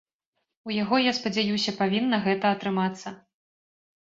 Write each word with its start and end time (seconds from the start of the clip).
У 0.69 0.73
яго, 0.75 0.95
я 1.09 1.13
спадзяюся, 1.17 1.75
павінна 1.81 2.17
гэта 2.25 2.45
атрымацца. 2.59 3.07